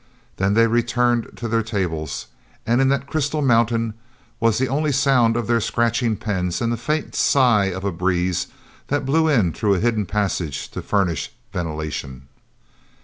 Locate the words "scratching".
5.61-6.15